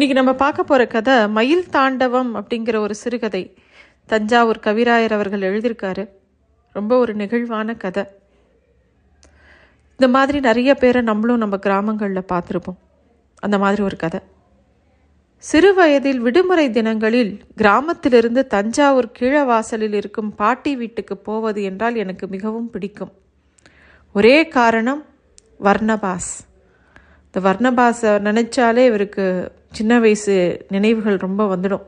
இன்னைக்கு 0.00 0.22
நம்ம 0.22 0.38
பார்க்க 0.38 0.62
போகிற 0.62 0.86
கதை 0.86 1.28
மயில் 1.28 1.68
தாண்டவம் 1.68 2.36
அப்படிங்கிற 2.36 2.76
ஒரு 2.78 2.94
சிறுகதை. 2.94 3.54
தஞ்சாவூர் 4.06 4.60
கவிராயர் 4.62 5.12
அவர்கள் 5.12 5.40
எழுதியிருக்காரு. 5.40 6.08
ரொம்ப 6.72 6.98
ஒரு 6.98 7.16
நெகிழ்வான 7.16 7.76
கதை. 7.76 8.04
இந்த 9.90 10.08
மாதிரி 10.08 10.40
நிறைய 10.40 10.74
பேரை 10.74 11.02
நம்மளும் 11.02 11.38
நம்ம 11.38 11.56
கிராமங்களில் 11.56 12.22
பார்த்துருப்போம். 12.32 12.78
அந்த 13.38 13.58
மாதிரி 13.58 13.82
ஒரு 13.82 13.96
கதை. 13.96 14.20
சிறு 15.36 15.74
வயதில் 15.74 16.20
விடுமுறை 16.20 16.70
தினங்களில் 16.70 17.40
கிராமத்திலிருந்து 17.56 18.46
தஞ்சாவூர் 18.46 19.12
கீழவாசலில் 19.18 19.92
இருக்கும் 19.92 20.34
பாட்டி 20.34 20.76
வீட்டுக்கு 20.76 21.16
போவது 21.16 21.62
என்றால் 21.62 21.94
எனக்கு 21.94 22.26
மிகவும் 22.26 22.70
பிடிக்கும். 22.70 23.12
ஒரே 24.12 24.48
காரணம் 24.48 25.04
வர்ணபாஸ் 25.62 26.32
இந்த 27.32 27.52
வர்ணபாஸை 27.52 28.12
நினச்சாலே 28.26 28.84
இவருக்கு 28.84 29.52
சின்ன 29.70 29.98
வயசு 29.98 30.66
நினைவுகள் 30.68 31.16
ரொம்ப 31.16 31.56
வந்துடும். 31.56 31.82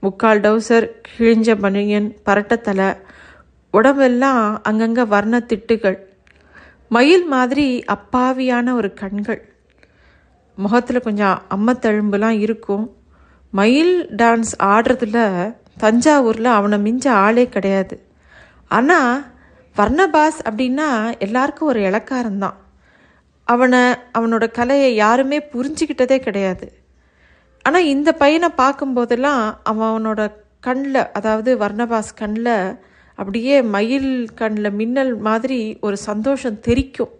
முக்கால் 0.00 0.40
டவுசர் 0.40 0.86
கிழிஞ்ச 1.08 1.56
பனியன் 1.60 2.16
பரட்டத்தலை 2.26 2.96
உடம்பெல்லாம் 3.70 4.62
அங்கங்கே 4.62 5.02
வர்ண 5.02 5.38
திட்டுகள் 5.38 5.98
மயில் 6.88 7.24
மாதிரி 7.24 7.84
அப்பாவியான 7.94 8.72
ஒரு 8.72 8.94
கண்கள். 8.94 9.40
முகத்தில் 10.56 11.00
கொஞ்சம் 11.00 11.42
அம்மத்தழும்புலாம் 11.56 12.38
இருக்கும். 12.38 12.96
மயில் 13.50 14.08
டான்ஸ் 14.16 14.52
ஆடுறதுல 14.64 15.18
தஞ்சாவூரில் 15.80 16.52
அவனை 16.58 16.78
மிஞ்ச 16.78 17.08
ஆளே 17.08 17.48
கிடையாது. 17.48 17.96
ஆனால் 18.68 19.24
வர்ணபாஸ் 19.76 20.38
அப்படின்னா 20.44 21.18
எல்லாருக்கும் 21.18 21.68
ஒரு 21.68 21.80
இலக்காரம்தான். 21.80 22.56
அவனை 23.52 23.82
அவனோட 24.18 24.44
கலையை 24.58 24.90
யாருமே 25.04 25.38
புரிஞ்சுக்கிட்டதே 25.52 26.18
கிடையாது. 26.26 26.66
ஆனால் 27.64 27.90
இந்த 27.94 28.10
பையனை 28.22 28.48
பார்க்கும்போதெல்லாம் 28.62 29.42
அவன் 29.70 29.88
அவனோட 29.90 30.22
கண்ணில் 30.66 31.00
அதாவது 31.18 31.50
வர்ணபாஸ் 31.62 32.10
கண்ணில் 32.20 32.56
அப்படியே 33.18 33.56
மயில் 33.74 34.10
கண்ணில் 34.40 34.76
மின்னல் 34.80 35.12
மாதிரி 35.28 35.60
ஒரு 35.86 35.96
சந்தோஷம் 36.08 36.58
தெரிக்கும். 36.68 37.12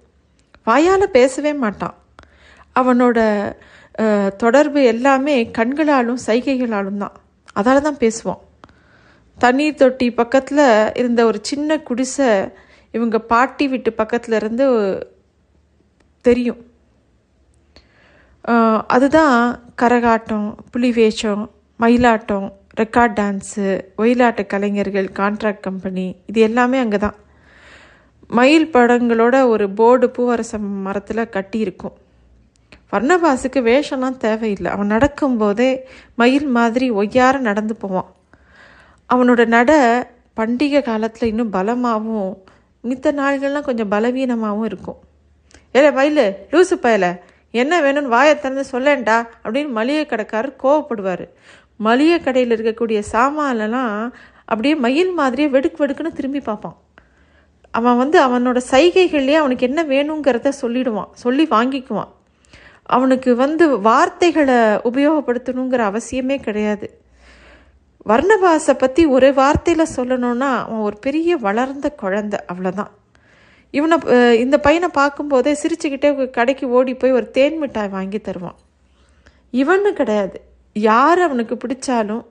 வாயால் 0.68 1.14
பேசவே 1.18 1.52
மாட்டான். 1.64 1.96
அவனோட 2.80 3.18
தொடர்பு 4.42 4.80
எல்லாமே 4.94 5.36
கண்களாலும் 5.58 6.20
சைகைகளாலும் 6.26 7.02
தான். 7.04 7.14
அதால் 7.58 7.86
தான் 7.88 8.02
பேசுவான். 8.04 8.40
தண்ணீர் 9.38 9.80
தொட்டி 9.82 10.06
பக்கத்தில் 10.20 10.66
இருந்த 11.00 11.20
ஒரு 11.30 11.38
சின்ன 11.50 11.78
குடிசை 11.88 12.30
இவங்க 12.94 13.16
பாட்டி 13.32 13.64
வீட்டு 13.72 13.90
பக்கத்தில் 14.00 14.36
இருந்து 14.40 14.66
தெரியும். 16.28 16.60
அதுதான் 18.94 19.36
கரகாட்டம் 19.80 20.48
புலி 20.72 20.90
வேஷம் 20.98 21.44
மயிலாட்டம் 21.82 22.48
ரெக்கார்ட் 22.80 23.14
டான்ஸு 23.18 23.66
ஒயிலாட்ட 24.02 24.40
கலைஞர்கள் 24.52 25.08
கான்ட்ராக்ட் 25.20 25.66
கம்பெனி 25.66 26.06
இது 26.30 26.40
எல்லாமே 26.48 26.78
அங்கே 26.84 26.98
தான். 27.04 27.16
மயில் 28.38 28.72
படங்களோட 28.74 29.36
ஒரு 29.52 29.66
போர்டு 29.78 30.06
பூவரசம் 30.16 30.68
மரத்தில் 30.86 31.32
கட்டியிருக்கும். 31.36 31.96
வர்ணவாசுக்கு 32.92 33.60
வர்ணபாசுக்கு 33.60 33.60
வேஷம்லாம் 33.68 34.20
தேவையில்லை. 34.24 34.68
அவன் 34.74 34.92
நடக்கும்போதே 34.94 35.70
மயில் 36.20 36.48
மாதிரி 36.58 36.86
ஒய்யார 37.00 37.34
நடந்து 37.48 37.74
போவான். 37.82 38.10
அவனோட 39.10 39.42
நட 39.54 39.72
பண்டிகை 40.38 40.80
காலத்தில் 40.90 41.30
இன்னும் 41.32 41.54
பலமாகவும் 41.56 42.32
மித்த 42.88 43.12
நாள்கள்லாம் 43.20 43.68
கொஞ்சம் 43.68 43.92
பலவீனமாகவும் 43.94 44.68
இருக்கும். 44.70 45.00
ஏல 45.76 45.86
பயிலு 45.98 46.24
லூசு 46.52 46.76
பயல 46.82 47.06
என்ன 47.50 47.74
வேணும்னு 47.84 48.14
வாயை 48.14 48.34
திறந்து 48.38 48.64
சொல்லேன்டா 48.72 49.16
அப்படின்னு 49.44 49.70
மளிகை 49.78 50.04
கடைக்காரர் 50.06 50.60
கோவப்படுவார். 50.62 51.26
மளிகை 51.86 52.18
கடையில் 52.20 52.54
இருக்கக்கூடிய 52.56 52.98
சாமான்லாம் 53.12 53.94
அப்படியே 54.50 54.74
மயில் 54.84 55.12
மாதிரியே 55.12 55.48
வெடுக்கு 55.48 55.78
வெடுக்குன்னு 55.82 56.18
திரும்பி 56.18 56.40
பார்ப்பான். 56.40 56.76
அவன் 57.70 57.96
வந்து 57.96 58.18
அவனோட 58.26 58.58
சைகைகள்லேயே 58.70 59.38
அவனுக்கு 59.42 59.66
என்ன 59.66 59.80
வேணுங்கிறத 59.84 60.52
சொல்லிடுவான் 60.60 61.10
சொல்லி 61.24 61.44
வாங்கிக்குவான். 61.50 62.12
அவனுக்கு 62.96 63.30
வந்து 63.36 63.64
வார்த்தைகளை 63.78 64.58
உபயோகப்படுத்தணுங்கிற 64.90 65.82
அவசியமே 65.90 66.36
கிடையாது. 66.40 66.86
வர்ணபாசை 68.08 68.74
பற்றி 68.78 69.02
ஒரு 69.06 69.28
வார்த்தையில் 69.40 69.92
சொல்லணும்னா 69.96 70.50
அவன் 70.66 70.84
ஒரு 70.88 70.96
பெரிய 71.06 71.36
வளர்ந்த 71.46 71.86
குழந்தை 72.02 72.38
அவ்வளோதான் 72.52 72.92
இவனை 73.74 73.96
இந்த 74.44 74.56
பையனை 74.66 74.88
பார்க்கும்போதே 75.00 75.52
சிரிச்சுக்கிட்டே 75.62 76.10
கடைக்கு 76.36 76.66
ஓடி 76.76 76.92
போய் 77.00 77.16
ஒரு 77.18 77.26
தேன் 77.36 77.58
மிட்டாய் 77.62 77.94
வாங்கி 77.96 78.18
தருவான். 78.18 78.58
இவனு 79.60 79.90
கிடையாது. 80.00 80.38
யார் 80.76 81.20
அவனுக்கு 81.26 81.54
பிடிச்சாலும் 81.62 82.24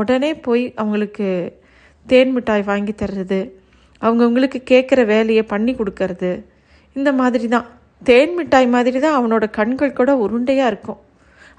உடனே 0.00 0.30
போய் 0.46 0.64
அவங்களுக்கு 0.82 1.28
தேன் 2.06 2.32
மிட்டாய் 2.36 2.68
வாங்கி 2.70 2.94
தர்றது 3.02 3.40
அவங்கவுங்களுக்கு 4.02 4.58
கேட்குற 4.70 5.00
வேலையை 5.14 5.44
பண்ணி 5.52 5.72
கொடுக்கறது 5.78 6.30
இந்த 6.96 7.10
மாதிரி 7.20 7.46
தான். 7.54 7.66
தேன் 8.08 8.34
மிட்டாய் 8.38 8.68
மாதிரி 8.74 8.98
தான் 9.04 9.16
அவனோட 9.18 9.44
கண்கள் 9.58 9.98
கூட 9.98 10.10
உருண்டையாக 10.24 10.70
இருக்கும். 10.72 11.00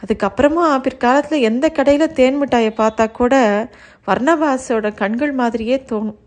அதுக்கப்புறமா 0.03 0.65
பிற்காலத்தில் 0.85 1.45
எந்த 1.49 1.65
கடையில் 1.77 2.15
தேன் 2.19 2.37
மிட்டாயை 2.41 2.71
பார்த்தா 2.81 3.05
கூட 3.19 3.35
வர்ணவாசோட 4.09 4.87
கண்கள் 5.01 5.33
மாதிரியே 5.41 5.77
தோணும். 5.91 6.19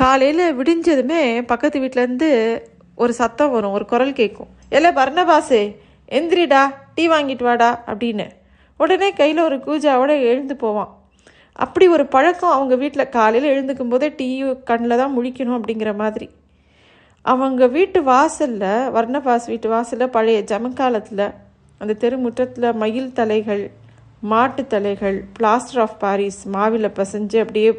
காலையில் 0.00 0.56
விடிஞ்சதுமே 0.58 1.46
பக்கத்து 1.46 1.80
வீட்டிலேருந்து 1.80 2.28
ஒரு 2.94 3.12
சத்தம் 3.12 3.50
வரும் 3.50 3.70
ஒரு 3.70 3.84
குரல் 3.84 4.12
கேட்கும். 4.12 4.48
எல்ல 4.70 4.88
பர்ணபாசே 4.98 5.76
எந்திரிடா 6.08 6.62
டீ 6.94 7.08
வாங்கிட்டு 7.08 7.42
வாடா 7.42 7.82
அப்படின்னு. 7.86 8.26
உடனே 8.76 9.12
கையில் 9.12 9.38
ஒரு 9.38 9.56
கூஜாவோட 9.56 10.12
எழுந்து 10.20 10.56
போவான். 10.56 10.90
அப்படி 11.52 11.88
ஒரு 11.88 12.06
பழக்கம் 12.06 12.50
அவங்க 12.50 12.74
வீட்டில் 12.74 13.08
காலையில் 13.08 13.50
எழுந்துக்கும் 13.52 13.88
போதே 13.88 14.08
டீ 14.08 14.42
கண்ணில் 14.64 14.96
தான் 14.96 15.18
முழிக்கணும் 15.18 15.56
அப்படிங்கிற 15.58 15.94
மாதிரி. 15.94 16.30
அவங்க 17.22 17.66
வீட்டு 17.66 18.02
வாசலில் 18.02 18.68
வர்ணபாஸ் 18.96 19.46
வீட்டு 19.46 19.68
வாசலில் 19.68 20.10
பழைய 20.10 20.40
ஜமக்காலத்தில் 20.40 21.26
அந்த 21.78 21.96
தெருமுற்றத்தில் 22.02 22.72
மயில் 22.72 23.12
தலைகள் 23.12 23.70
மாட்டு 24.20 24.66
தலைகள் 24.66 25.24
பிளாஸ்டர் 25.38 25.80
ஆஃப் 25.80 25.98
பாரிஸ் 25.98 26.46
மாவில் 26.48 26.88
பசைஞ்சு 26.88 27.38
அப்படியே 27.40 27.70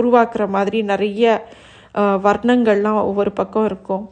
உருவாக்குற 0.00 0.44
மாதிரி 0.56 0.78
நிறைய 0.92 1.24
வர்ணங்கள்லாம் 2.26 3.00
ஒவ்வொரு 3.08 3.32
பக்கம் 3.40 3.66
இருக்கும். 3.70 4.04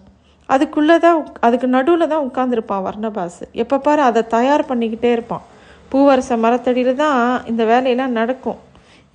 அதுக்குள்ளே 0.55 0.97
தான் 1.05 1.19
அதுக்கு 1.47 1.69
நடுவில் 1.77 2.11
தான் 2.12 2.27
உட்காந்துருப்பான் 2.28 2.84
வர்ணபாசு. 2.89 3.45
எப்போ 3.62 3.77
பாரு 3.87 4.03
அதை 4.09 4.22
தயார் 4.37 4.69
பண்ணிக்கிட்டே 4.71 5.11
இருப்பான். 5.16 5.45
பூவரச 5.93 6.37
மரத்தடியில் 6.45 7.00
தான் 7.05 7.19
இந்த 7.50 7.62
வேலையெல்லாம் 7.72 8.16
நடக்கும். 8.21 8.61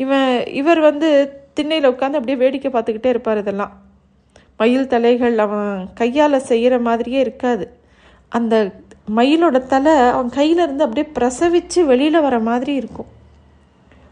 இவன் 0.04 0.30
இவர் 0.62 0.82
வந்து 0.90 1.10
திண்ணையில் 1.58 1.92
உட்காந்து 1.94 2.20
அப்படியே 2.20 2.38
வேடிக்கை 2.44 2.70
பார்த்துக்கிட்டே 2.74 3.14
இருப்பார் 3.14 3.42
இதெல்லாம். 3.44 3.74
மயில் 4.60 4.92
தலைகள் 4.94 5.36
அவன் 5.46 5.72
கையால் 6.00 6.46
செய்கிற 6.52 6.76
மாதிரியே 6.88 7.20
இருக்காது. 7.26 7.66
அந்த 8.38 8.56
மயிலோட 9.18 9.58
தலை 9.74 9.94
அவன் 10.16 10.30
கையில 10.40 10.66
இருந்து 10.66 10.86
அப்படியே 10.86 11.08
பிரசவித்து 11.18 11.80
வெளியில் 11.92 12.26
வர 12.26 12.36
மாதிரி 12.50 12.74
இருக்கும். 12.82 13.11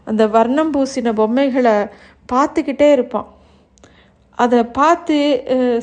அந்த 0.06 0.22
வர்ணம் 0.36 0.72
பூசின 0.74 1.12
பொம்மைகளை 1.20 1.76
பார்த்துக்கிட்டே 2.32 2.88
இருப்பான். 2.96 3.28
அதை 4.38 4.60
பார்த்து 4.78 5.16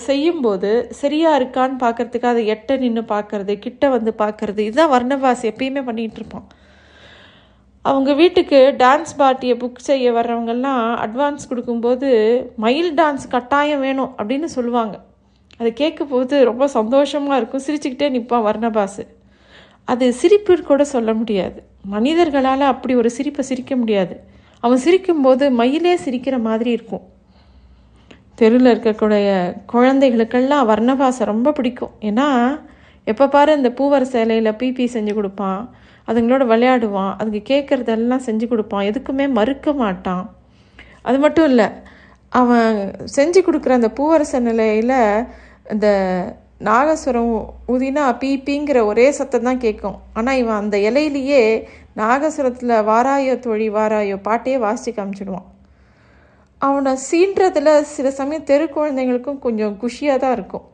செய்யும்போது 0.05 0.69
சரியாக 0.99 1.39
இருக்கான்னு 1.39 1.75
பார்க்குறதுக்கு 1.83 2.29
அதை 2.33 2.43
எட்ட 2.53 2.77
நின்று 2.83 3.03
பார்க்கறது 3.11 3.53
கிட்ட 3.65 3.89
வந்து 3.95 4.11
பார்க்கறது 4.21 4.61
இதுதான் 4.67 4.93
வர்ணவாசி 4.95 5.45
எப்பயுமே 5.51 5.83
பண்ணிகிட்டு 5.89 6.19
இருப்பான். 6.21 6.47
அவங்க 7.85 8.11
வீட்டுக்கு 8.21 8.59
டான்ஸ் 8.83 9.13
பார்ட்டியை 9.19 9.55
புக் 9.63 9.85
செய்ய 9.89 10.07
வர்றவங்கெல்லாம் 10.15 10.81
அட்வான்ஸ் 11.03 11.49
கொடுக்கும்போது 11.51 12.09
மயில் 12.63 12.91
டான்ஸ் 12.99 13.27
கட்டாயம் 13.35 13.83
வேணும் 13.87 14.11
அப்படின்னு 14.19 14.49
சொல்லுவாங்க. 14.55 14.95
அதை 15.59 15.69
கேட்கும்போது 15.81 16.35
ரொம்ப 16.49 16.63
சந்தோஷமாக 16.77 17.39
இருக்கும். 17.39 17.65
சிரிச்சுக்கிட்டே 17.67 18.09
நிற்பான் 18.15 18.47
வர்ணபாசு 18.49 19.05
அது 19.87 20.05
சிரிப்பு 20.13 20.53
கூட 20.69 20.83
சொல்ல 20.83 21.11
முடியாது. 21.13 21.59
மனிதர்களால் 21.95 22.65
அப்படி 22.71 22.93
ஒரு 22.95 23.09
சிரிப்பை 23.17 23.43
சிரிக்க 23.49 23.75
முடியாது. 23.75 24.15
அவன் 24.65 24.81
சிரிக்கும்போது 24.85 25.45
மயிலே 25.59 25.93
சிரிக்கிற 26.05 26.35
மாதிரி 26.47 26.69
இருக்கும். 26.77 27.05
தெருவில் 28.35 28.71
இருக்கக்கூடிய 28.75 29.27
குழந்தைகளுக்கெல்லாம் 29.65 30.69
வர்ணபாசை 30.69 31.23
ரொம்ப 31.31 31.51
பிடிக்கும். 31.51 31.93
ஏன்னா 32.01 32.27
எப்போ 33.03 33.25
பாரு 33.27 33.51
இந்த 33.55 33.69
பூவர 33.77 34.03
சேலையில் 34.15 34.57
பிபி 34.61 34.85
செஞ்சு 34.95 35.13
கொடுப்பான். 35.13 35.61
அதுங்களோட 36.07 36.43
விளையாடுவான். 36.51 37.13
அதுங்க 37.21 37.41
கேட்குறதெல்லாம் 37.51 38.25
செஞ்சு 38.25 38.47
கொடுப்பான். 38.47 38.85
எதுக்குமே 38.85 39.25
மறுக்க 39.29 39.73
மாட்டான். 39.73 40.25
அது 41.01 41.19
மட்டும் 41.19 41.47
இல்லை 41.47 41.67
அவன் 42.29 42.91
செஞ்சு 43.15 43.39
கொடுக்குற 43.47 43.69
அந்த 43.69 43.89
பூவரச 43.89 44.39
நிலையில் 44.39 45.23
இந்த 45.71 45.87
நாகஸ்வரம் 46.61 47.33
ஊதினா 47.73 48.03
பீப்பிங்கிற 48.21 48.79
ஒரே 48.85 49.11
சத்தம் 49.17 49.47
தான் 49.47 49.61
கேட்கும் 49.65 49.97
ஆனால் 50.13 50.39
இவன் 50.41 50.59
அந்த 50.61 50.77
இலையிலேயே 50.89 51.41
நாகஸ்வரத்தில் 51.99 52.73
வாராயோ 52.89 53.35
தொழி 53.39 53.67
வாராயோ 53.75 54.17
பாட்டையே 54.27 54.57
வாசித்து 54.63 54.91
காமிச்சிடுவான். 54.97 55.47
அவனை 56.61 56.93
சீன்றதில் 57.09 57.71
சில 57.95 58.07
சமயம் 58.19 58.47
தெரு 58.49 58.65
குழந்தைங்களுக்கும் 58.75 59.39
கொஞ்சம் 59.39 59.77
குஷியாக 59.83 60.21
தான் 60.23 60.35
இருக்கும். 60.37 60.65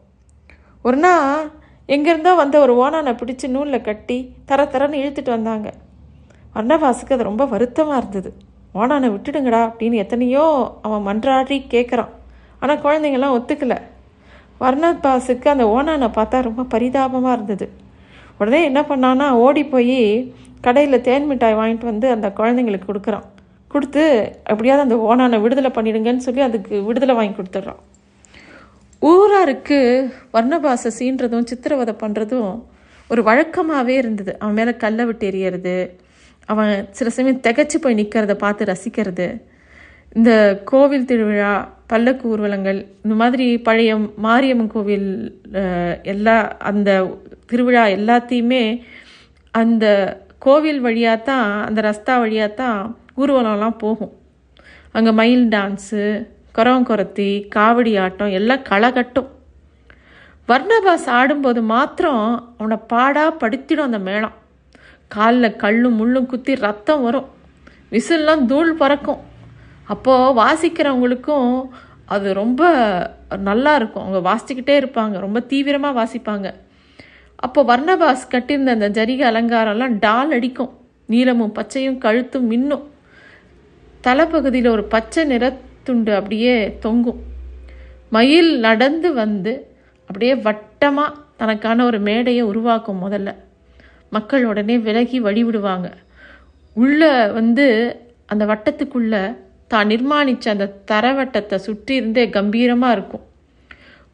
ஒரு 0.85 0.97
நாள் 0.97 1.45
எங்கேருந்தோ 1.89 2.33
வந்த 2.35 2.55
ஒரு 2.65 2.73
ஓனானை 2.83 3.13
பிடிச்சி 3.21 3.47
நூலில் 3.55 3.85
கட்டி 3.87 4.17
தர 4.49 4.63
தரன்னு 4.73 5.01
இழுத்துட்டு 5.03 5.31
வந்தாங்க. 5.37 5.69
வர்ணவாசுக்கு 6.55 7.15
அது 7.15 7.29
ரொம்ப 7.31 7.45
வருத்தமாக 7.45 7.99
இருந்தது. 8.01 8.31
ஓனானை 8.73 9.07
விட்டுடுங்கடா 9.15 9.61
அப்படின்னு 9.69 9.97
எத்தனையோ 10.03 10.45
அவன் 10.81 11.07
மன்றாடி 11.09 11.57
கேட்குறான் 11.73 12.13
ஆனால் 12.61 12.83
குழந்தைங்கள்லாம் 12.85 13.35
ஒத்துக்கலை. 13.37 13.79
வர்ணபாஸுக்கு 14.63 15.47
அந்த 15.53 15.65
ஓனானை 15.75 16.09
பார்த்தா 16.17 16.37
ரொம்ப 16.49 16.63
பரிதாபமாக 16.73 17.35
இருந்தது. 17.37 17.67
உடனே 18.39 18.59
என்ன 18.69 18.81
பண்ணான்னா 18.89 19.27
ஓடி 19.45 19.63
போய் 19.73 19.99
கடையில் 20.65 21.05
தேன் 21.07 21.29
மிட்டாய் 21.29 21.59
வாங்கிட்டு 21.59 21.91
வந்து 21.91 22.07
அந்த 22.15 22.27
குழந்தைங்களுக்கு 22.39 22.89
கொடுக்குறான். 22.89 23.25
கொடுத்து 23.73 24.03
எப்படியாவது 24.51 24.85
அந்த 24.85 24.97
ஓனானை 25.09 25.37
விடுதலை 25.43 25.71
பண்ணிடுங்கன்னு 25.77 26.25
சொல்லி 26.27 26.41
அதுக்கு 26.47 26.75
விடுதலை 26.89 27.13
வாங்கி 27.15 27.35
கொடுத்துட்றான். 27.37 27.81
ஊராருக்கு 29.01 29.79
வர்ணபாசை 30.35 30.89
சீன்றதும் 30.99 31.49
சித்திரவதை 31.51 31.93
பண்ணுறதும் 32.03 32.51
ஒரு 33.09 33.21
வழக்கமாகவே 33.29 33.95
இருந்தது. 34.01 34.31
அவன் 34.41 34.57
மேலே 34.59 34.73
கல்லை 34.83 35.03
விட்டு 35.05 35.25
எறியறது 35.31 35.75
அவன் 36.51 36.71
சில 36.97 37.09
சமயம் 37.15 37.43
திகச்சு 37.47 37.77
போய் 37.81 37.99
நிற்கிறத 37.99 38.33
பார்த்து 38.43 38.69
ரசிக்கிறது. 38.71 39.27
இந்த 40.17 40.31
கோவில் 40.71 41.09
திருவிழா 41.09 41.51
பல்லக்கு 41.93 42.25
ஊர்வலங்கள் 42.33 42.79
இந்த 43.03 43.15
மாதிரி 43.21 43.45
பழைய 43.67 43.93
மாரியம்மன் 44.25 44.73
கோவில் 44.75 45.09
எல்லா 46.13 46.35
அந்த 46.71 46.89
திருவிழா 47.51 47.85
எல்லாத்தையுமே 47.97 48.63
அந்த 49.61 49.85
கோவில் 50.45 50.79
வழியாக 50.85 51.25
தான் 51.29 51.49
அந்த 51.67 51.79
ரஸ்தா 51.87 52.13
வழியாக 52.23 52.57
தான் 52.61 52.79
ஊர்வலம்லாம் 53.21 53.81
போகும். 53.83 54.13
அங்கே 54.97 55.11
மயில் 55.19 55.45
டான்ஸு 55.53 56.03
குரவங்குரத்தி 56.57 57.29
காவடி 57.55 57.93
ஆட்டம் 58.05 58.33
எல்லாம் 58.39 58.65
களகட்டும். 58.71 59.29
வர்ணபாஸ் 60.51 61.07
ஆடும்போது 61.17 61.61
மாத்திரம் 61.73 62.25
அவனை 62.59 62.77
பாடாக 62.93 63.37
படுத்திடும் 63.41 63.87
அந்த 63.89 63.99
மேளம். 64.07 64.35
காலில் 65.15 65.59
கல்லும் 65.63 65.97
முள்ளும் 65.99 66.29
குத்தி 66.31 66.53
ரத்தம் 66.65 67.05
வரும். 67.07 67.29
விசில்லாம் 67.95 68.43
தூள் 68.51 68.73
பறக்கும். 68.81 69.21
அப்போது 69.83 70.41
வாசிக்கிறவங்களுக்கும் 70.41 71.67
அது 72.05 72.33
ரொம்ப 72.33 72.61
நல்லா 73.37 73.75
இருக்கும். 73.75 74.03
அவங்க 74.03 74.19
வாசிச்சுக்கிட்டே 74.29 74.83
இருப்பாங்க. 74.83 75.19
ரொம்ப 75.19 75.39
தீவிரமாக 75.39 75.93
வாசிப்பாங்க. 75.99 76.53
அப்போ 77.35 77.63
வர்ணபாஸ் 77.63 78.29
கட்டியிருந்த 78.29 78.71
அந்த 78.71 78.89
ஜரிகை 78.89 79.25
அலங்காரம்லாம் 79.31 79.97
டால் 79.99 80.31
அடிக்கும். 80.31 80.77
நீளமும் 81.05 81.53
பச்சையும் 81.55 81.97
கழுத்தும் 81.97 82.51
மின்னும். 82.51 82.83
தலைப்பகுதியில் 84.03 84.67
ஒரு 84.67 84.83
பச்சை 84.83 85.25
நிறத்துண்டு 85.25 86.15
அப்படியே 86.15 86.77
தொங்கும். 86.79 87.21
மயில் 88.09 88.59
நடந்து 88.59 89.13
வந்து 89.13 89.75
அப்படியே 89.99 90.35
வட்டமாக 90.35 91.13
தனக்கான 91.37 91.85
ஒரு 91.85 91.99
மேடையை 91.99 92.43
உருவாக்கும் 92.43 93.11
முதல்ல. 93.11 93.35
மக்கள் 94.09 94.45
உடனே 94.45 94.77
விலகி 94.77 95.21
வழிவிடுவாங்க. 95.21 95.91
உள்ள 96.73 97.31
வந்து 97.33 97.95
அந்த 98.25 98.45
வட்டத்துக்குள்ளே 98.45 99.35
தான் 99.73 99.89
நிர்மாணித்த 99.91 100.55
அந்த 100.55 100.65
தரவட்டத்தை 100.91 101.57
சுற்றி 101.67 101.93
இருந்தே 101.99 102.23
கம்பீரமாக 102.37 102.95
இருக்கும். 102.97 103.25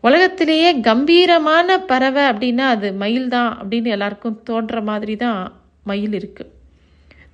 உலகத்திலேயே 0.08 0.70
கம்பீரமான 0.88 1.78
பறவை 1.92 2.24
அப்படின்னா 2.32 2.66
அது 2.76 2.88
மயில் 3.02 3.28
தான் 3.34 3.52
அப்படின்னு 3.60 3.90
எல்லாருக்கும் 3.96 4.38
தோன்ற 4.50 4.82
மாதிரி 4.90 5.16
தான் 5.24 5.40
மயில் 5.90 6.16
இருக்குது 6.20 6.54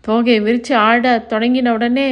தோகையை 0.07 0.39
விரித்து 0.45 0.73
ஆட 0.87 1.11
தொடங்கின 1.31 1.71
உடனே 1.77 2.09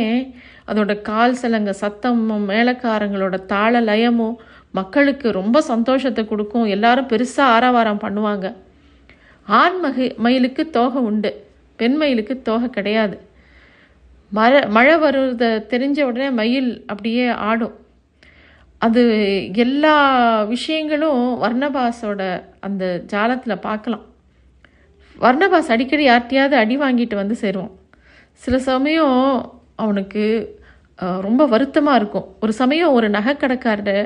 அதோட 0.69 0.91
கால் 1.09 1.39
சலங்க 1.41 1.71
சத்தமும் 1.81 2.45
மேலக்காரங்களோட 2.51 3.35
தாள 3.51 3.81
லயமும் 3.89 4.37
மக்களுக்கு 4.77 5.27
ரொம்ப 5.39 5.57
சந்தோஷத்தை 5.71 6.21
கொடுக்கும். 6.29 6.69
எல்லாரும் 6.75 7.09
பெருசாக 7.11 7.53
ஆரவாரம் 7.55 8.01
பண்ணுவாங்க. 8.03 8.47
ஆண் 9.47 9.77
மகி 9.83 10.05
மயிலுக்கு 10.25 10.63
தோகை 10.77 11.01
உண்டு. 11.09 11.31
பெண் 11.79 11.97
மயிலுக்கு 12.01 12.35
தோகை 12.49 12.69
கிடையாது. 12.77 13.15
மழை 14.37 14.59
மழை 14.75 14.95
வருத 15.03 15.43
தெரிஞ்ச 15.71 15.97
உடனே 16.09 16.27
மயில் 16.39 16.69
அப்படியே 16.91 17.25
ஆடும். 17.49 17.75
அது 18.85 19.03
எல்லா 19.63 19.95
விஷயங்களும் 20.53 21.21
வர்ணபாஸோட 21.43 22.21
அந்த 22.67 22.83
ஜாலத்தில் 23.13 23.63
பார்க்கலாம் 23.67 24.03
வர்ணபாஸ் 25.23 25.71
அடிக்கடி 25.73 26.05
யார்ட்டையாவது 26.09 26.55
அடி 26.61 26.75
வாங்கிட்டு 26.83 27.15
வந்து 27.21 27.35
சேருவான். 27.41 27.73
சில 28.43 28.55
சமயம் 28.71 29.17
அவனுக்கு 29.83 30.25
ரொம்ப 31.27 31.41
வருத்தமாக 31.53 31.99
இருக்கும். 31.99 32.27
ஒரு 32.43 32.53
சமயம் 32.61 32.95
ஒரு 32.97 33.07
நகைக்கடைக்காரர் 33.09 34.05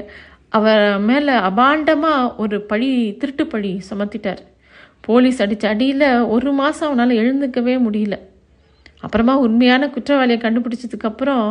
அவர் 0.58 0.84
மேலே 1.10 1.34
அபாண்டமாக 1.50 2.34
ஒரு 2.44 2.58
பழி 2.72 2.92
திருட்டு 3.22 3.46
பழி 3.54 3.72
சுமத்திட்டார். 3.90 4.42
போலீஸ் 5.08 5.42
அடித்த 5.46 5.66
அடியில் 5.74 6.10
ஒரு 6.36 6.52
மாதம் 6.60 6.90
அவனால் 6.90 7.20
எழுந்துக்கவே 7.22 7.76
முடியல. 7.88 8.18
அப்புறமா 9.04 9.34
உண்மையான 9.46 9.88
குற்றவாளியை 9.96 10.40
கண்டுபிடிச்சதுக்கப்புறம் 10.44 11.48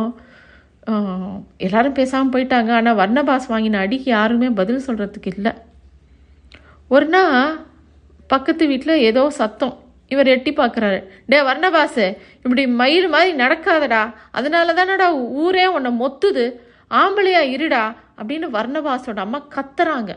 எல்லாரும் 1.65 1.97
பேசாமல் 1.99 2.33
போயிட்டாங்க. 2.33 2.71
ஆனால் 2.79 2.99
வர்ணபாஸ் 2.99 3.47
வாங்கின 3.53 3.79
அடிக்கு 3.85 4.09
யாருமே 4.17 4.49
பதில் 4.59 4.85
சொல்கிறதுக்கு 4.87 5.31
இல்லை. 5.35 5.51
ஒரு 6.95 7.07
நாள் 7.15 7.57
பக்கத்து 8.33 8.63
வீட்டில் 8.71 9.03
ஏதோ 9.09 9.23
சத்தம். 9.39 9.75
இவர் 10.13 10.31
எட்டி 10.33 10.51
பார்க்குறாரு. 10.59 10.99
டே 11.31 11.39
வர்ணபாசு 11.49 12.05
இப்படி 12.43 12.63
மயில் 12.81 13.07
மாதிரி 13.15 13.31
நடக்காதடா. 13.43 14.03
அதனால 14.39 14.73
தானடா 14.79 15.07
ஊரே 15.43 15.65
உன்னை 15.77 15.91
மொத்துது. 16.03 16.45
ஆம்பளையா 17.01 17.41
இருடா 17.55 17.83
அப்படின்னு 18.19 18.47
வர்ணபாஸோட 18.57 19.19
அம்மா 19.25 19.39
கத்துறாங்க. 19.55 20.11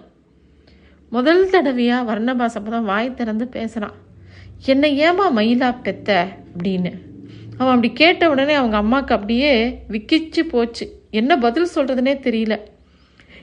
முதல் 1.16 1.44
தடவையாக 1.52 2.08
வர்ணபாஸ் 2.10 2.56
அப்போ 2.58 2.70
தான் 2.74 2.90
வாய் 2.92 3.16
திறந்து 3.20 3.46
பேசுகிறான் 3.56 3.96
என்னை 4.72 4.90
ஏமா 5.06 5.26
மயிலா 5.38 5.70
பெத்த? 5.86 6.10
அப்படின்னு. 6.54 6.92
அவன் 7.60 7.74
அப்படி 7.74 7.92
கேட்ட 7.92 8.30
உடனே 8.30 8.54
அவங்க 8.54 8.76
அம்மாவுக்கு 8.76 9.14
அப்படியே 9.14 9.82
விக்கிச்சு 9.88 10.40
போச்சு. 10.40 10.92
என்ன 11.10 11.38
பதில் 11.38 11.66
சொல்கிறதுனே 11.74 12.14
தெரியல. 12.26 12.58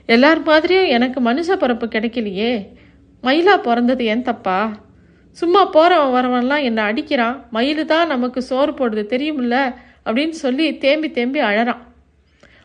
எல்லார் 0.05 0.41
மாதிரியும் 0.43 0.85
எனக்கு 0.85 1.21
மனுஷ 1.21 1.55
பிறப்பு 1.55 1.85
கிடைக்கலையே. 1.85 2.67
மயிலா 3.23 3.57
பிறந்தது 3.57 4.05
ஏன் 4.05 4.21
தப்பா? 4.21 4.79
சும்மா 5.31 5.65
போகிறவன் 5.65 6.13
வரவன்லாம் 6.15 6.63
என்னை 6.63 6.83
அடிக்கிறான். 6.83 7.49
மயில் 7.49 7.85
தான் 7.85 8.07
நமக்கு 8.07 8.41
சோறு 8.41 8.71
போடுது 8.71 9.03
தெரியுமில்ல? 9.13 9.73
அப்படின்னு 10.05 10.29
சொல்லி 10.29 10.77
தேம்பி 10.77 11.11
தேம்பி 11.11 11.41
அழறான். 11.41 11.83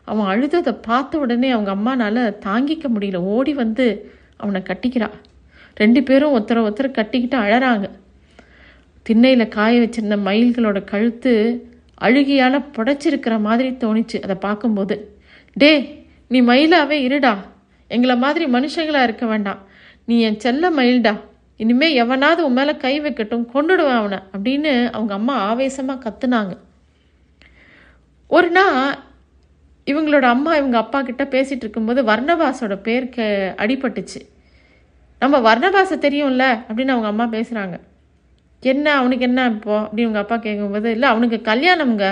அவன் 0.03 0.27
அழுததை 0.27 0.77
பார்த்த 0.81 1.19
உடனே 1.19 1.49
அவங்க 1.49 1.71
அம்மானால் 1.71 2.37
தாங்கிக்க 2.45 2.85
முடியல. 2.95 3.15
ஓடி 3.15 3.53
வந்து 3.53 4.11
அவனை 4.37 4.61
கட்டிக்கிறான் 4.61 5.17
ரெண்டு 5.75 6.03
பேரும் 6.03 6.33
ஒருத்தரை 6.33 6.67
ஒருத்தர் 6.67 6.91
கட்டிக்கிட்டு 6.91 7.37
அழறாங்க. 7.37 7.89
திண்ணையில் 9.03 9.47
காய 9.47 9.79
வச்சிருந்த 9.79 10.17
மயில்களோட 10.25 10.83
கழுத்து 10.83 11.67
அழுகியால் 12.01 12.65
புடைச்சிருக்கிற 12.77 13.39
மாதிரி 13.39 13.69
தோணுச்சு. 13.69 14.21
அதை 14.21 14.35
பார்க்கும்போது 14.35 15.17
டே 15.53 16.05
நீ 16.27 16.41
மயிலாவே 16.41 17.09
இருடா. 17.09 17.37
எங்களை 17.87 18.17
மாதிரி 18.17 18.45
மனுஷங்களாக 18.45 19.03
இருக்க 19.03 19.25
வேண்டாம். 19.25 19.57
நீ 20.05 20.21
என் 20.21 20.39
செல்ல 20.39 20.69
மயில்டா. 20.69 21.19
இனிமே 21.57 21.93
எவனாவது 21.93 22.45
உன் 22.45 22.53
மேலே 22.53 22.77
கை 22.77 23.01
வைக்கட்டும் 23.01 23.45
கொண்டுடுவேன் 23.53 23.95
அவனை. 23.95 24.17
அப்படின்னு 24.37 24.91
அவங்க 24.91 25.13
அம்மா 25.13 25.35
ஆவேசமாக 25.35 26.09
கத்துனாங்க. 26.09 26.57
ஒரு 28.27 28.49
நாள் 28.49 28.95
இவங்களோட 29.85 30.21
அம்மா 30.21 30.55
இவங்க 30.55 30.77
அப்பா 30.77 31.01
கிட்ட 31.01 31.23
பேசிகிட்டு 31.23 31.55
இருக்கும்போது 31.55 32.03
வர்ணபாஸோட 32.03 32.75
பேர் 32.75 33.09
கே 33.09 33.47
அடிபட்டுச்சு. 33.47 34.21
நம்ம 35.19 35.55
வர்ணபாசை 35.55 35.97
தெரியும்ல? 35.97 36.59
அப்படின்னு 36.67 36.87
அவங்க 36.87 37.07
அம்மா 37.07 37.25
பேசுகிறாங்க 37.25 37.79
என்ன 38.73 38.87
அவனுக்கு 38.99 39.25
என்ன 39.29 39.41
இப்போ? 39.53 39.75
அப்படின்னு 39.85 40.09
அவங்க 40.09 40.21
அப்பா 40.23 40.37
கேட்கும்போது 40.45 40.89
இல்லை 40.95 41.07
அவனுக்கு 41.13 41.37
கல்யாணம்ங்க. 41.51 42.05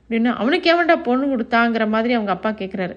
அப்படின்னு 0.00 0.30
அவனுக்கு 0.42 0.66
எவன்டா 0.74 0.96
பொண்ணு 1.08 1.24
கொடுத்தாங்கிற 1.32 1.84
மாதிரி 1.94 2.12
அவங்க 2.18 2.32
அப்பா 2.36 2.50
கேட்குறாரு 2.60 2.94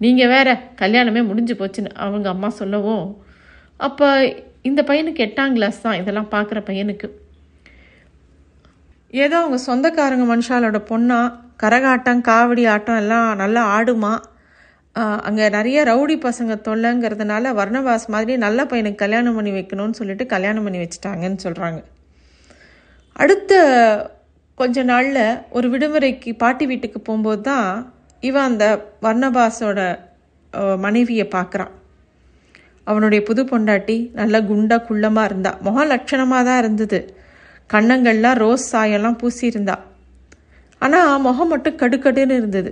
நீங்கள் 0.00 0.30
வேற 0.34 0.48
கல்யாணமே 0.82 1.22
முடிஞ்சு 1.30 1.54
போச்சுன்னு 1.60 1.90
அவங்க 2.04 2.28
அம்மா 2.34 2.48
சொல்லவும். 2.60 3.06
அப்போ 3.80 4.08
இந்த 4.68 4.80
பையனுக்கு 4.82 5.24
எட்டாம் 5.26 5.56
கிளாஸ் 5.56 5.82
தான் 5.82 5.98
இதெல்லாம் 6.00 6.30
பார்க்குற 6.34 6.58
பையனுக்கு. 6.68 7.08
ஏதோ 9.14 9.36
அவங்க 9.42 9.58
சொந்தக்காரங்க 9.66 10.24
மனுஷாலோட 10.32 10.78
பொண்ணா 10.90 11.18
கரகாட்டம் 11.62 12.24
காவடி 12.30 12.64
ஆட்டம் 12.74 13.00
எல்லாம் 13.02 13.28
நல்லா 13.36 13.62
ஆடுமா? 13.76 14.12
அங்கே 15.28 15.46
நிறைய 15.56 15.78
ரவுடி 15.84 16.16
பசங்க 16.26 16.52
தொல்லைங்கிறதுனால 16.68 17.52
வர்ணவாஸ் 17.60 18.06
மாதிரி 18.14 18.36
நல்ல 18.46 18.64
பையனுக்கு 18.64 19.02
கல்யாணம் 19.04 19.36
பண்ணி 19.38 19.50
வைக்கணும்னு 19.50 19.98
சொல்லிட்டு 20.00 20.26
கல்யாணம் 20.26 20.66
பண்ணி 20.66 20.80
வச்சுட்டாங்கன்னு 20.82 21.44
சொல்கிறாங்க 21.46 21.80
அடுத்த 23.22 23.52
கொஞ்ச 24.60 24.82
நாளில் 24.90 25.24
ஒரு 25.56 25.66
விடுமுறைக்கு 25.72 26.30
பாட்டி 26.42 26.64
வீட்டுக்கு 26.70 26.98
போகும்போது 27.00 27.40
தான் 27.48 27.68
இவன் 28.28 28.48
அந்த 28.50 28.64
வர்ணபாஸோட 29.04 29.80
மனைவியை 30.84 31.26
பார்க்குறான். 31.34 31.72
அவனுடைய 32.90 33.20
புது 33.28 33.42
பொண்டாட்டி 33.50 33.96
நல்லா 34.18 34.38
குண்டா 34.50 34.76
குள்ளமாக 34.88 35.28
இருந்தா. 35.30 35.52
முகம் 35.66 35.90
லட்சணமாக 35.92 36.42
தான் 36.48 36.60
இருந்தது. 36.62 37.00
கண்ணங்கள்லாம் 37.74 38.38
ரோஸ் 38.42 38.66
சாயம்லாம் 38.74 39.18
பூசியிருந்தா. 39.22 39.76
ஆனால் 40.84 41.22
முகம் 41.26 41.52
மட்டும் 41.52 41.78
கடுக்கடுன்னு 41.82 42.38
இருந்தது. 42.40 42.70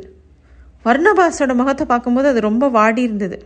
வர்ணபாஸோட 0.86 1.52
முகத்தை 1.60 1.84
பார்க்கும்போது 1.92 2.28
அது 2.32 2.40
ரொம்ப 2.48 2.64
வாடி 2.78 3.02
இருந்தது. 3.08 3.38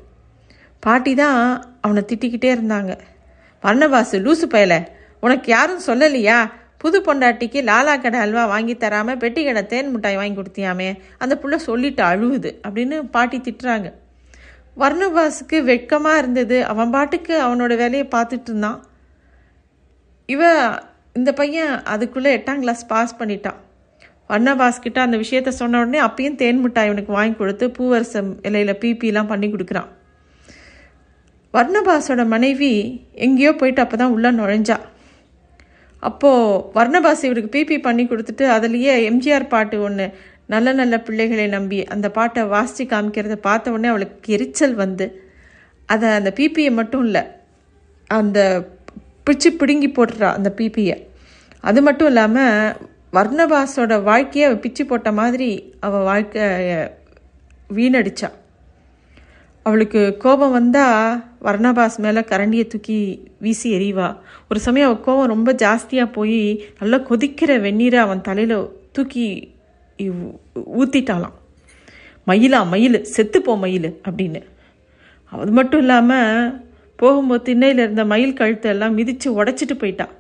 பாட்டி 0.87 1.13
தான் 1.25 1.39
அவனை 1.85 2.03
திட்டிக்கிட்டே 2.11 2.51
இருந்தாங்க. 2.57 2.93
வர்ணபாஸ் 3.65 4.17
லூசு 4.27 4.47
பயல 4.55 4.75
உனக்கு 5.25 5.49
யாரும் 5.57 5.87
சொல்லலையா? 5.91 6.39
புது 6.83 6.99
பொண்டாட்டிக்கு 7.07 7.61
லாலா 7.69 7.95
கடை 8.03 8.19
அல்வா 8.25 8.43
வாங்கி 8.53 8.75
தராம 8.83 9.17
பெட்டி 9.23 9.41
கடை 9.47 9.63
தேன் 9.73 9.91
மிட்டாய் 9.95 10.19
வாங்கி 10.21 10.37
கொடுத்தியாமே 10.39 10.89
அந்த 11.23 11.35
புள்ள 11.43 11.57
சொல்லிட்டு 11.69 12.03
அழுவுது 12.11 12.51
அப்படின்னு 12.67 12.99
பாட்டி 13.17 13.39
திட்டுறாங்க. 13.47 13.89
வர்ணபாஸுக்கு 14.83 15.59
வெட்கமாக 15.71 16.21
இருந்தது. 16.23 16.59
அவன் 16.73 16.93
பாட்டுக்கு 16.95 17.35
அவனோட 17.47 17.73
வேலையை 17.83 18.07
பார்த்துட்டு 18.15 18.51
இருந்தான். 18.51 18.79
இவ 20.35 20.43
இந்த 21.19 21.31
பையன் 21.41 21.73
அதுக்குள்ளே 21.93 22.31
எட்டாம் 22.37 22.63
கிளாஸ் 22.65 22.85
பாஸ் 22.93 23.19
பண்ணிட்டான். 23.21 23.59
வர்ணபாஸ் 24.31 24.85
கிட்ட 24.85 24.99
அந்த 25.07 25.17
விஷயத்த 25.23 25.53
சொன்ன 25.61 25.79
உடனே 25.83 26.01
அப்பயும் 26.07 26.39
தேன் 26.43 26.61
மிட்டாய் 26.65 26.89
இவனுக்கு 26.89 27.13
வாங்கி 27.19 27.37
கொடுத்து 27.41 27.67
பூவரசம் 27.79 28.31
இலையில் 28.49 28.79
பிபிலாம் 28.83 29.31
பண்ணி 29.33 29.49
கொடுக்குறான். 29.55 29.91
வர்ணபாஸோட 31.55 32.25
மனைவி 32.35 32.73
எங்கேயோ 33.27 33.53
போயிட்டு 33.61 33.83
அப்போ 33.85 33.97
தான் 34.03 34.15
உள்ளே 34.17 34.31
நுழைஞ்சா. 34.41 34.77
அப்போது 36.09 36.63
வர்ணபாஸ் 36.79 37.25
இவருக்கு 37.29 37.51
பிபி 37.57 37.77
பண்ணி 37.87 38.05
கொடுத்துட்டு 38.11 38.45
அதுலேயே 38.57 38.93
எம்ஜிஆர் 39.11 39.53
பாட்டு 39.55 39.77
ஒன்று 39.87 40.07
நல்ல 40.53 40.69
நல்ல 40.73 40.95
பிள்ளைகளை 41.07 41.47
நம்பி 41.47 41.79
அந்த 41.95 42.07
பாட்டை 42.11 42.43
வாசித்து 42.55 42.85
காமிக்கிறத 42.93 43.37
பார்த்த 43.49 43.75
உடனே 43.75 43.89
அவளுக்கு 43.93 44.33
எரிச்சல் 44.37 44.75
வந்து. 44.75 45.07
அதை 45.89 46.09
அந்த 46.19 46.31
பிபியை 46.39 46.73
மட்டும் 46.79 47.05
இல்லை 47.09 47.23
அந்த 48.11 48.39
பிடிச்சி 49.27 49.51
பிடுங்கி 49.61 49.89
போட்டுறா 49.97 50.29
அந்த 50.39 50.51
பிபியை. 50.59 50.97
அது 51.69 51.81
மட்டும் 51.83 52.11
இல்லாமல் 52.11 52.75
வர்ணபாஸோட 53.17 53.95
வாழ்க்கையை 54.11 54.45
அவள் 54.49 54.63
பிச்சு 54.65 54.83
போட்ட 54.87 55.11
மாதிரி 55.21 55.49
அவள் 55.87 56.07
வாழ்க்கைய 56.11 56.75
வீணடிச்சா. 57.71 58.29
அவளுக்கு 59.67 60.01
கோபம் 60.23 60.55
வந்தால் 60.59 61.19
வர்ணபாஸ் 61.47 61.97
மேலே 62.05 62.21
கரண்டியை 62.31 62.65
தூக்கி 62.73 62.99
வீசி 63.45 63.69
எறிவா. 63.79 64.09
ஒரு 64.51 64.61
சமயம் 64.67 64.89
அவள் 64.89 65.05
கோபம் 65.07 65.33
ரொம்ப 65.33 65.51
ஜாஸ்தியாக 65.65 66.15
போய் 66.17 66.41
நல்லா 66.79 66.99
கொதிக்கிற 67.09 67.59
வெந்நீரை 67.67 67.99
அவன் 68.07 68.27
தலையில் 68.29 68.57
தூக்கி 68.97 69.27
ஊற்றிட்டாலாம் 70.81 71.37
மயிலா 72.27 72.61
மயில் 72.73 72.99
செத்துப்போ 73.15 73.53
மயில் 73.65 73.91
அப்படின்னு. 74.07 74.41
அது 75.33 75.53
மட்டும் 75.59 75.83
இல்லாமல் 75.85 76.55
போகும்போது 77.03 77.45
திண்ணையில் 77.49 77.83
இருந்த 77.85 78.05
மயில் 78.13 78.39
கழுத்தை 78.41 78.71
எல்லாம் 78.75 78.97
மிதித்து 78.99 79.29
உடைச்சிட்டு 79.39 79.75
போயிட்டான் 79.83 80.15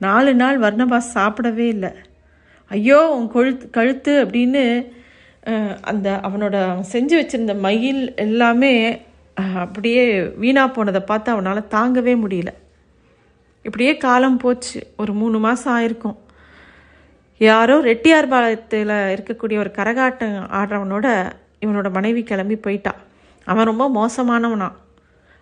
நாலு 0.00 0.32
நாள் 0.40 0.58
வர்ணபாஸ் 0.64 1.14
சாப்பிடவே 1.16 1.66
இல்லை. 1.74 1.90
ஐயோ 2.70 3.00
உன் 3.16 3.28
கொழுத்து 3.34 3.66
கழுத்து 3.76 4.12
அப்படின்னு 4.24 4.62
அந்த 5.80 6.20
அவனோட 6.22 6.56
அவன் 6.70 6.90
செஞ்சு 6.92 7.14
வச்சிருந்த 7.20 7.58
மயில் 7.58 8.14
எல்லாமே 8.14 9.02
அப்படியே 9.34 10.20
வீணாக 10.20 10.70
போனதை 10.70 11.00
பார்த்து 11.00 11.32
அவனால் 11.32 11.68
தாங்கவே 11.70 12.14
முடியல. 12.24 12.52
இப்படியே 13.62 13.96
காலம் 13.96 14.36
போச்சு. 14.36 14.80
ஒரு 14.96 15.12
மூணு 15.12 15.38
மாதம் 15.38 15.74
ஆயிருக்கும். 15.78 16.16
யாரோ 17.38 17.80
ரெட்டியார்பாளையத்தில் 17.80 18.94
இருக்கக்கூடிய 19.14 19.56
ஒரு 19.58 19.72
கரகாட்டம் 19.76 20.36
ஆடுறவனோட 20.58 21.06
இவனோட 21.60 21.90
மனைவி 21.92 22.22
கிளம்பி 22.22 22.56
போயிட்டான் 22.56 23.00
அவன் 23.44 23.66
ரொம்ப 23.66 23.84
மோசமானவனான் 23.88 24.76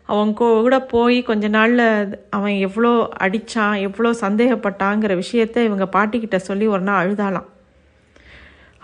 அவன் 0.09 0.33
கூட 0.35 0.81
போய் 0.81 1.23
கொஞ்ச 1.23 1.49
நாளில் 1.49 2.19
அவன் 2.31 2.53
எவ்வளோ 2.53 3.09
அடித்தான் 3.21 3.81
எவ்வளோ 3.81 4.11
சந்தேகப்பட்டாங்கிற 4.21 5.23
விஷயத்த 5.23 5.65
இவங்க 5.65 5.89
பாட்டிக்கிட்ட 5.93 6.37
சொல்லி 6.37 6.67
ஒரு 6.67 6.81
நாள் 6.81 7.01
அழுதாலாம் 7.05 7.49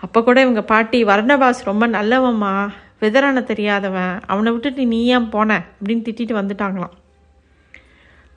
அப்போ 0.03 0.21
கூட 0.23 0.41
இவங்க 0.41 0.61
பாட்டி 0.61 1.03
வர்ணபாஸ் 1.03 1.63
ரொம்ப 1.63 1.87
நல்லவம்மா 1.87 2.69
விதரான 3.01 3.43
தெரியாதவன் 3.43 4.19
அவனை 4.25 4.51
விட்டுட்டு 4.51 4.85
நீ 4.85 5.05
ஏன் 5.05 5.29
போன? 5.29 5.63
அப்படின்னு 5.79 6.05
திட்டிட்டு 6.07 6.33
வந்துட்டாங்களாம். 6.39 6.95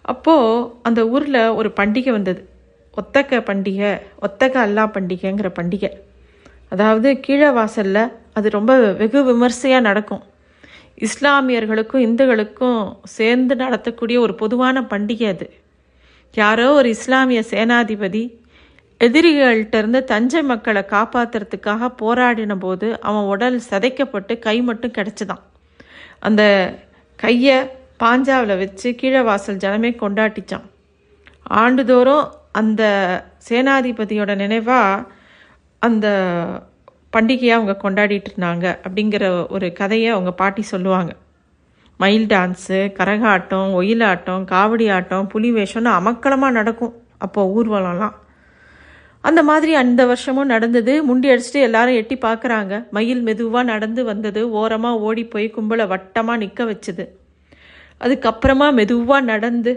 அப்போது 0.02 0.70
அந்த 0.82 1.08
ஊரில் 1.08 1.48
ஒரு 1.48 1.72
பண்டிகை 1.76 2.10
வந்தது. 2.10 2.48
ஒத்தக்க 2.96 3.40
பண்டிகை 3.40 3.90
ஒத்தக்க 4.22 4.56
அல்லா 4.66 4.84
பண்டிகைங்கிற 4.96 5.48
பண்டிகை. 5.58 5.90
அதாவது 6.68 7.20
கீழே 7.20 7.50
வாசலில் 7.50 8.12
அது 8.32 8.50
ரொம்ப 8.50 8.74
வெகு 8.92 9.24
விமர்சையாக 9.24 9.82
நடக்கும். 9.82 10.22
இஸ்லாமியர்களுக்கும் 10.98 12.04
இந்துக்களுக்கும் 12.08 12.80
சேர்ந்து 13.04 13.54
நடத்தக்கூடிய 13.54 14.18
ஒரு 14.18 14.34
பொதுவான 14.34 14.80
பண்டிகை 14.80 15.28
அது. 15.28 15.46
யாரோ 16.32 16.72
ஒரு 16.72 16.88
இஸ்லாமிய 16.88 17.42
சேனாதிபதி 17.50 18.22
எதிரிகள்கிட்ட 19.00 19.74
இருந்து 19.74 20.04
தஞ்சை 20.04 20.42
மக்களை 20.42 20.84
காப்பாத்துறதுக்காக 20.88 21.94
போராடின 22.02 22.54
போது 22.54 23.00
அவன் 23.00 23.24
உடல் 23.24 23.60
சிதைக்கப்பட்டு 23.70 24.38
கை 24.38 24.62
மட்டும் 24.62 24.90
கிடச்சிதான். 24.90 25.42
அந்த 26.18 26.42
கையை 27.16 27.70
பாஞ்சாவில் 28.00 28.58
வச்சு 28.58 28.94
கீழே 28.94 29.20
வாசல் 29.20 29.56
ஜனமே 29.56 29.90
கொண்டாட்டிச்சான். 29.96 30.66
ஆண்டுதோறும் 31.42 32.32
அந்த 32.52 32.82
சேனாதிபதியோட 33.48 34.34
நினைவாக 34.34 35.04
அந்த 35.78 36.06
பண்டிகையை 37.12 37.48
அவங்க 37.48 37.76
கொண்டாடிட்டு 37.82 38.26
இருந்தாங்க 38.36 38.78
அப்படிங்கிற 38.88 39.48
ஒரு 39.50 39.72
கதையை 39.72 40.08
அவங்க 40.08 40.32
பாட்டி 40.32 40.62
சொல்லுவாங்க. 40.62 41.12
மயில் 41.96 42.26
டான்ஸு 42.26 42.78
கரகாட்டம் 42.92 43.70
ஒயிலாட்டம் 43.80 44.44
காவடி 44.44 44.92
ஆட்டம் 44.92 45.26
புலி 45.26 45.52
வேஷம்னு 45.52 45.92
அமக்களமாக 45.98 46.50
நடக்கும் 46.50 46.94
அப்போது 47.18 47.52
ஊர்வலம்லாம். 47.58 48.12
அந்த 49.28 49.40
மாதிரி 49.48 49.72
அந்த 49.82 50.02
வருஷமும் 50.10 50.52
நடந்தது. 50.54 50.92
முண்டி 51.08 51.28
அடிச்சுட்டு 51.32 51.60
எல்லாரும் 51.68 51.98
எட்டி 52.00 52.16
பார்க்குறாங்க. 52.26 52.74
மயில் 52.96 53.22
மெதுவாக 53.28 53.64
நடந்து 53.72 54.02
வந்தது. 54.10 54.40
ஓரமாக 54.60 55.02
ஓடி 55.08 55.24
போய் 55.32 55.46
கும்பலை 55.56 55.86
வட்டமாக 55.92 56.40
நிற்க 56.42 56.64
வச்சுது. 56.70 57.04
அதுக்கப்புறமா 58.04 58.66
மெதுவாக 58.78 59.28
நடந்து 59.32 59.72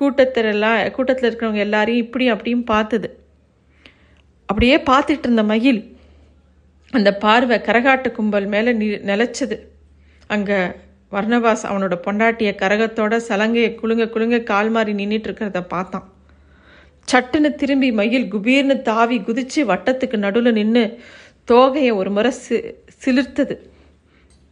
கூட்டத்தில் 0.00 0.50
எல்லாம் 0.54 0.78
கூட்டத்தில் 0.96 1.28
இருக்கிறவங்க 1.28 1.62
எல்லாரையும் 1.66 2.04
இப்படி 2.04 2.26
அப்படியும் 2.34 2.68
பார்த்துது. 2.72 3.08
அப்படியே 4.48 4.76
பார்த்துட்டு 4.90 5.26
இருந்த 5.26 5.42
மயில் 5.50 5.80
அந்த 6.98 7.10
பார்வை 7.24 7.56
கரகாட்ட 7.66 8.08
கும்பல் 8.16 8.48
மேலே 8.54 8.70
நி 8.80 8.86
நிலச்சது. 9.10 9.56
அங்கே 10.34 10.58
வர்ணவாஸ் 11.16 11.64
அவனோட 11.70 11.94
பொண்டாட்டிய 12.06 12.50
கரகத்தோட 12.62 13.14
சலங்கையை 13.28 13.70
குலுங்க 13.80 14.04
குலுங்க 14.14 14.38
கால் 14.50 14.70
மாறி 14.74 14.92
நின்றுட்டு 15.00 15.28
இருக்கிறத 15.28 15.62
பார்த்தான். 15.74 16.06
சட்டுன்னு 17.08 17.50
திரும்பி 17.54 17.88
மயில் 17.92 18.28
குபீர்னு 18.32 18.76
தாவி 18.82 19.16
குதிச்சு 19.18 19.60
வட்டத்துக்கு 19.70 20.16
நடுவில் 20.16 20.56
நின்று 20.58 20.84
தோகையை 21.48 21.92
ஒரு 22.00 22.10
முறை 22.10 22.30
சி 22.42 22.56
சிலிர்த்தது. 23.02 23.54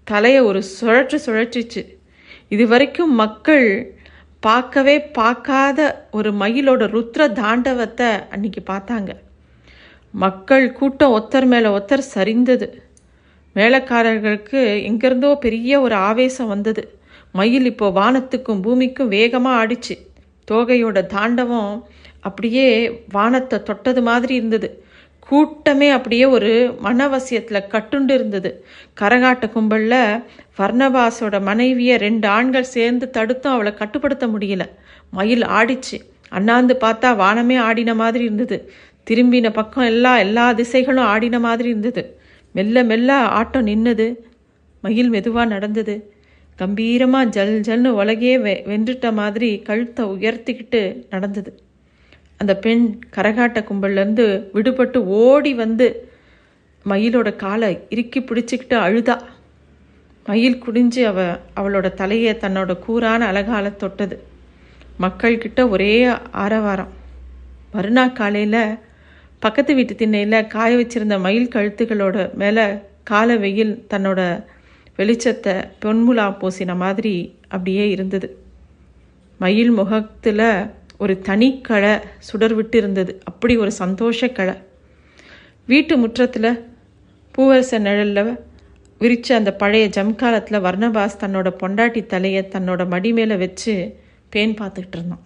தலையை 0.06 0.40
ஒரு 0.40 0.60
சுழற்று 0.76 1.18
சுழற்றிச்சு. 1.26 1.82
இது 2.48 2.64
வரைக்கும் 2.66 3.12
மக்கள் 3.14 3.66
பார்க்கவே 4.42 4.96
பார்க்காத 5.18 5.78
ஒரு 6.10 6.30
மயிலோட 6.32 6.82
ருத்ர 6.94 7.22
தாண்டவத்தை 7.40 8.10
அன்னைக்கு 8.34 8.62
பார்த்தாங்க. 8.72 9.10
மக்கள் 10.14 10.66
கூட்டம் 10.72 11.14
ஒத்தர் 11.18 11.46
மேலே 11.46 11.68
ஒத்தர் 11.68 12.04
சரிந்தது. 12.14 12.68
மேலக்காரர்களுக்கு 13.56 14.60
எங்கிருந்தோ 14.88 15.30
பெரிய 15.46 15.80
ஒரு 15.80 15.96
ஆவேசம் 16.10 16.52
வந்தது. 16.54 16.82
மயில் 17.32 17.64
இப்போ 17.64 17.86
வானத்துக்கும் 18.00 18.62
பூமிக்கும் 18.66 19.12
வேகமாக 19.16 19.58
ஆடிச்சு. 19.62 19.96
தோகையோட 20.48 20.98
தாண்டவம் 21.06 21.72
அப்படியே 22.20 22.90
வானத்தை 23.12 23.62
தொட்டது 23.62 24.02
மாதிரி 24.02 24.34
இருந்தது. 24.34 24.84
கூட்டமே 25.18 25.88
அப்படியே 25.88 26.24
ஒரு 26.24 26.78
மனவசியத்தில் 26.84 27.68
கட்டுண்டு 27.70 28.10
இருந்தது. 28.10 28.64
கரகாட்ட 29.00 29.52
கும்பலில் 29.52 30.22
வர்ணவாசோட 30.58 31.40
மனைவியை 31.40 31.96
ரெண்டு 31.96 32.28
ஆண்கள் 32.28 32.62
சேர்ந்து 32.62 33.10
தடுத்தும் 33.10 33.52
அவளை 33.52 33.74
கட்டுப்படுத்த 33.74 34.26
முடியல. 34.26 34.60
மயில் 35.10 35.42
ஆடிச்சு. 35.42 36.00
அண்ணாந்து 36.28 36.76
பார்த்தா 36.80 37.16
வானமே 37.16 37.56
ஆடின 37.56 37.94
மாதிரி 37.94 38.24
இருந்தது. 38.24 38.72
திரும்பின 39.10 39.52
பக்கம் 39.52 39.84
எல்லா 39.84 40.18
எல்லா 40.18 40.52
திசைகளும் 40.52 41.08
ஆடின 41.14 41.38
மாதிரி 41.38 41.68
இருந்தது. 41.68 42.20
மெல்ல 42.52 42.84
மெல்ல 42.84 43.18
ஆட்டம் 43.18 43.66
நின்னது. 43.66 44.14
மயில் 44.80 45.08
மெதுவாக 45.08 45.46
நடந்தது. 45.46 46.14
கம்பீரமாக 46.56 47.24
ஜல் 47.24 47.60
ஜல்னு 47.60 47.88
உலகையே 47.88 48.38
வெ 48.38 48.62
வென்றுட்ட 48.66 49.12
மாதிரி 49.12 49.58
கழுத்தை 49.58 50.04
உயர்த்திக்கிட்டு 50.04 51.04
நடந்தது. 51.10 51.60
அந்த 52.40 52.56
பெண் 52.56 52.84
கரகாட்ட 53.16 53.58
கும்பல்லேருந்து 53.68 54.24
விடுபட்டு 54.54 54.96
ஓடி 54.96 55.54
வந்து 55.54 55.86
மயிலோட 56.84 57.36
காலை 57.36 57.70
இறுக்கி 57.90 58.20
பிடிச்சிக்கிட்டு 58.20 58.76
அழுதா. 58.86 59.16
மயில் 60.26 60.62
குடிஞ்சு 60.64 61.02
அவ 61.04 61.18
அவளோட 61.56 61.86
தலையை 61.94 62.32
தன்னோட 62.34 62.72
கூரான 62.86 63.20
அழகால 63.32 63.76
தொட்டது. 63.76 64.16
மக்கள்கிட்ட 65.00 65.68
ஒரே 65.68 65.92
ஆரவாரம். 66.44 66.92
மறுநாள் 67.72 68.12
காலையில் 68.12 68.78
பக்கத்து 69.38 69.74
வீட்டு 69.74 69.94
திண்ணையில் 69.94 70.46
காய 70.46 70.76
வச்சிருந்த 70.76 71.16
மயில் 71.20 71.52
கழுத்துகளோட 71.54 72.34
மேலே 72.34 72.64
கால 73.02 73.36
வெயில் 73.36 73.74
தன்னோட 73.90 74.20
வெளிச்சத்தை 74.98 75.54
பொன்முலா 75.82 76.26
பூசின 76.40 76.76
மாதிரி 76.76 77.14
அப்படியே 77.48 77.84
இருந்தது. 77.90 78.28
மயில் 79.40 79.70
முகத்தில் 79.70 80.46
ஒரு 80.98 81.14
தனிக்களை 81.26 81.92
சுடர் 82.18 82.54
விட்டு 82.54 82.78
இருந்தது 82.78 83.20
அப்படி 83.24 83.56
ஒரு 83.56 83.72
சந்தோஷ 83.72 84.28
கலை 84.28 84.54
வீட்டு 85.66 85.96
முற்றத்தில் 85.96 86.50
பூவரச 87.34 87.78
நிழலில் 87.78 88.38
விரித்த 89.00 89.34
அந்த 89.34 89.50
பழைய 89.52 89.88
ஜம்காலத்தில் 89.88 90.64
வர்ணபாஸ் 90.64 91.20
தன்னோட 91.20 91.48
பொண்டாட்டி 91.62 92.06
தலையை 92.06 92.42
தன்னோட 92.42 92.88
மடி 92.88 93.12
மேலே 93.12 93.36
வச்சு 93.36 93.74
பேன் 94.32 94.54
பார்த்துக்கிட்டு 94.60 94.96
இருந்தான். 94.98 95.24